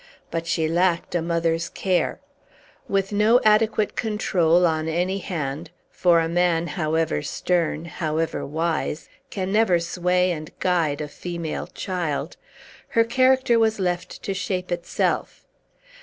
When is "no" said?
3.11-3.39